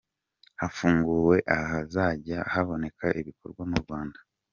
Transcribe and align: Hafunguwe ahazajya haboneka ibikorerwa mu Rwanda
Hafunguwe 0.61 1.37
ahazajya 1.57 2.37
haboneka 2.53 3.05
ibikorerwa 3.19 3.63
mu 3.71 3.77
Rwanda 3.83 4.19